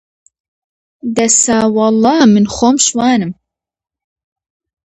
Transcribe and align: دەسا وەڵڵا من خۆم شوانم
دەسا 1.15 1.57
وەڵڵا 1.75 2.15
من 2.33 2.45
خۆم 2.55 2.75
شوانم 2.85 3.31